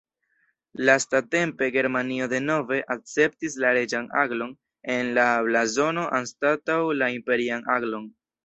Lastatempe 0.89 1.67
Germanio 1.75 2.29
denove 2.31 2.79
akceptis 2.97 3.59
la 3.65 3.75
reĝan 3.81 4.09
aglon 4.25 4.57
en 4.97 5.15
la 5.21 5.29
blazono 5.51 6.09
anstataŭ 6.23 6.83
la 7.03 7.15
imperian 7.21 7.75
aglon. 7.77 8.15